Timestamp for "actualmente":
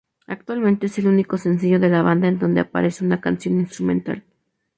0.25-0.87